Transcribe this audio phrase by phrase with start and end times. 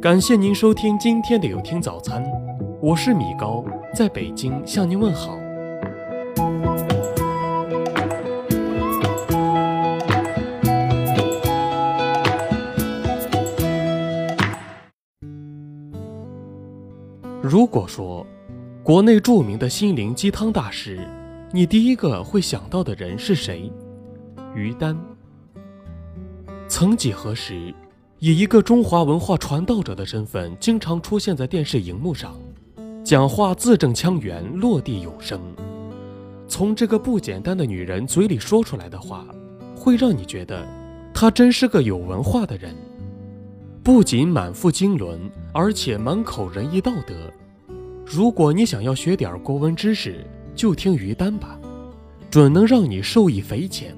[0.00, 2.22] 感谢您收听今天的有听早餐，
[2.80, 5.38] 我是米高，在北京向您问好。
[17.42, 18.24] 如果说
[18.82, 21.00] 国内著名的心灵鸡汤大师，
[21.50, 23.72] 你第一个会想到的人是谁？
[24.54, 24.96] 于丹。
[26.68, 27.74] 曾几何时，
[28.18, 32.34] 以一个中华文化传道者的身份，经常出现在电视荧幕上，
[33.04, 35.38] 讲话字正腔圆，落地有声。
[36.48, 39.26] 从这个不简单的女人嘴里说出来的话，
[39.78, 40.66] 会让你觉得
[41.12, 42.74] 她真是个有文化的人。
[43.82, 45.18] 不仅满腹经纶，
[45.52, 47.14] 而且满口仁义道德。
[48.06, 51.60] 如果你想要学点国文知识，就听于丹吧，
[52.30, 53.94] 准能让你受益匪浅。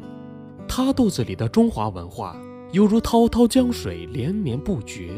[0.66, 2.36] 她肚子里的中华文化。
[2.70, 5.10] 犹如滔滔江水，连绵不绝。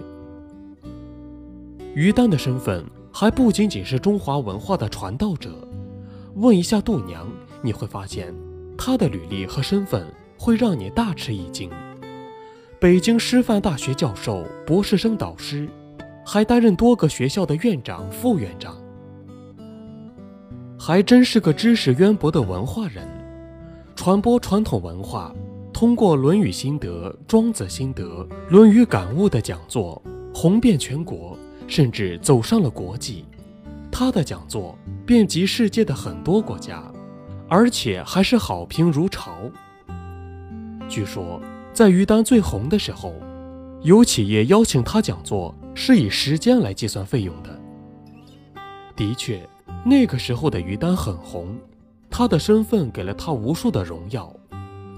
[1.95, 5.51] 于丹的身份还不仅仅是中华文化的传道者。
[6.37, 7.26] 问一下度娘，
[7.60, 8.32] 你会发现，
[8.78, 10.06] 她的履历和身份
[10.38, 11.68] 会让你大吃一惊。
[12.78, 15.68] 北京师范大学教授、博士生导师，
[16.24, 18.76] 还担任多个学校的院长、副院长，
[20.78, 23.04] 还真是个知识渊博的文化人，
[23.96, 25.34] 传播传统文化。
[25.80, 28.04] 通过《论语心得》《庄子心得》
[28.50, 30.02] 《论语感悟》的讲座，
[30.34, 33.24] 红遍全国，甚至走上了国际。
[33.90, 36.82] 他的讲座遍及世界的很多国家，
[37.48, 39.50] 而且还是好评如潮。
[40.87, 41.40] 据说，
[41.72, 43.15] 在于丹最红的时候，
[43.80, 47.59] 有企业邀请他讲座，是以时间来计算费用的。
[48.94, 49.40] 的确，
[49.87, 51.56] 那个时候的于丹很红，
[52.10, 54.30] 他的身份给了他无数的荣耀。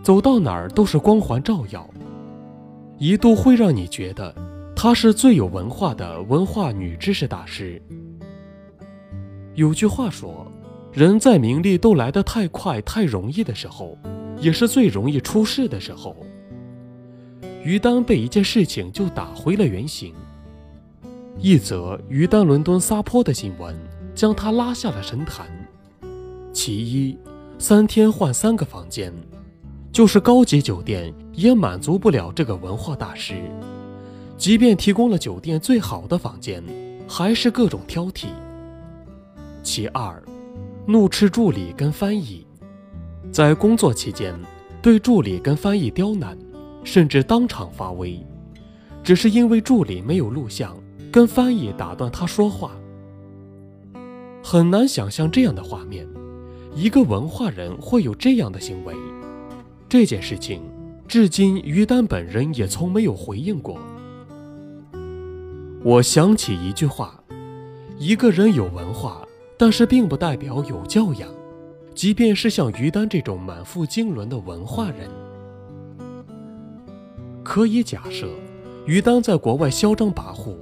[0.02, 1.88] 走到哪儿都是光环照耀，
[2.98, 4.34] 一度会让你觉得
[4.74, 7.80] 她是最有文化的文化女知识大师。
[9.54, 10.50] 有句话说，
[10.92, 13.96] 人在名利都来得太快太容易的时候，
[14.40, 16.16] 也是最容易出事的时候。
[17.62, 20.12] 于丹被一件事情就打回了原形，
[21.38, 23.72] 一则于丹伦敦撒泼的新闻
[24.16, 25.46] 将他拉下了神坛。
[26.52, 27.16] 其一，
[27.56, 29.12] 三天换三个房间。
[29.92, 33.34] 就是高级酒店也满足不了这个文化大师，
[34.38, 36.64] 即便提供了酒店最好的房间，
[37.06, 38.28] 还是各种挑剔。
[39.62, 40.20] 其二，
[40.86, 42.46] 怒斥助理跟翻译，
[43.30, 44.34] 在工作期间
[44.80, 46.38] 对助理跟翻译刁难，
[46.82, 48.18] 甚至当场发威，
[49.04, 50.74] 只是因为助理没有录像，
[51.12, 52.72] 跟翻译打断他说话。
[54.42, 56.08] 很难想象这样的画面，
[56.74, 58.94] 一个文化人会有这样的行为。
[59.92, 60.62] 这件事情，
[61.06, 63.78] 至今于丹本人也从没有回应过。
[65.84, 67.22] 我想起一句话：
[67.98, 69.20] 一个人有文化，
[69.58, 71.28] 但是并不代表有教养。
[71.94, 75.10] 即便是像于丹这种满腹经纶的文化人，
[77.44, 78.30] 可以假设，
[78.86, 80.54] 于丹在国外嚣张跋扈，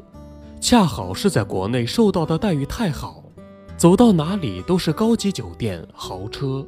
[0.60, 3.22] 恰好是在国内受到的待遇太好，
[3.76, 6.66] 走到哪里都是高级酒店、豪车。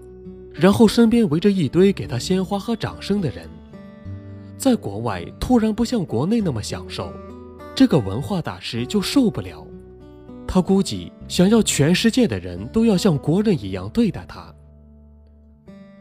[0.54, 3.48] 然后身边围着一堆给他鲜花和掌声的人，
[4.56, 7.12] 在国外突然不像国内那么享受，
[7.74, 9.66] 这个文化大师就受不了。
[10.46, 14.54] 他估计想要全世界的人都要像国人一样对待他。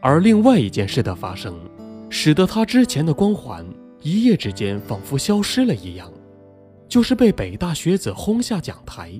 [0.00, 1.58] 而另外一件事的发生，
[2.10, 3.64] 使得他之前的光环
[4.02, 6.12] 一夜之间仿佛消失了一样，
[6.88, 9.12] 就是被北大学子轰下讲台。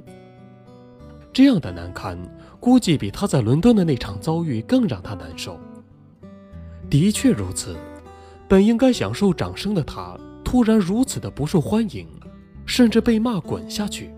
[1.33, 2.19] 这样的难堪。
[2.61, 5.59] 估计比他在伦敦的那场遭遇更让他难受。
[6.89, 7.77] 的确如此，
[8.47, 12.07] 本应该享受掌声的他，突然如此的不受欢迎，
[12.65, 14.13] 甚至被骂滚下去。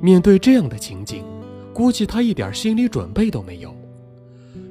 [0.00, 1.24] 面对这样的情景，
[1.72, 3.72] 估计他一点心理准备都没有。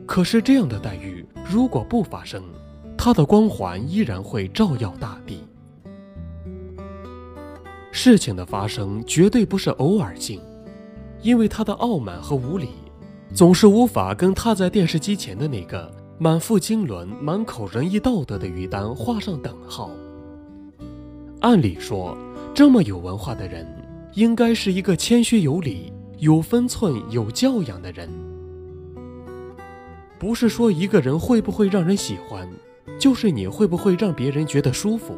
[0.05, 2.43] 可是这样的待遇如果不发生，
[2.97, 5.45] 他的光环依然会照耀大地。
[7.93, 10.41] 事情的发生绝对不是偶尔性。
[11.25, 12.69] 因为他的傲慢和无礼，
[13.33, 19.89] 总是无法跟他在电视机前的那个满腹经纶、满口仁义道德的于丹画上等号。
[21.39, 22.15] 按理说，
[22.53, 23.65] 这么有文化的人，
[24.13, 28.07] 应该是一个谦虚有礼、有分寸、有教养的人。
[30.19, 32.47] 不是说一个人会不会让人喜欢，
[32.99, 35.15] 就是你会不会让别人觉得舒服。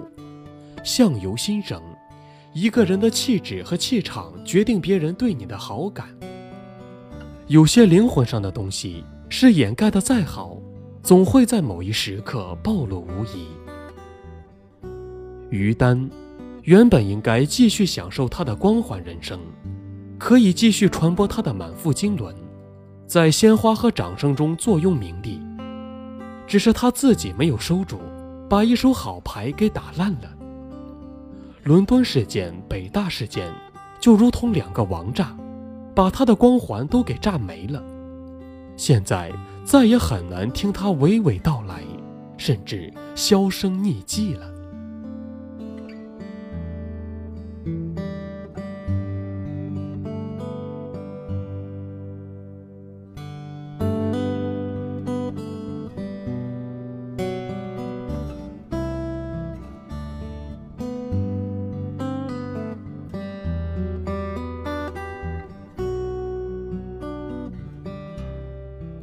[0.86, 1.81] 相由心生。
[2.57, 6.07] 一个人的气质和气场决定别人对你的好感。
[7.45, 10.57] 有些灵魂上的东西是掩盖的再好，
[11.04, 13.45] 总会在某一时刻暴露无遗。
[15.51, 16.09] 于丹，
[16.63, 19.39] 原本应该继续享受他的光环人生，
[20.18, 22.33] 可以继续传播他的满腹经纶，
[23.06, 25.39] 在鲜花和掌声中坐拥名利。
[26.48, 28.00] 只是他自己没有收住，
[28.50, 30.36] 把一手好牌给打烂了。
[31.67, 33.53] 伦敦事件、北大事件，
[33.99, 35.35] 就如同两个王炸，
[35.93, 37.83] 把他的光环都给炸没了。
[38.77, 39.33] 现在
[39.65, 41.83] 再也很难听他娓娓道来，
[42.37, 44.49] 甚至销声匿迹了。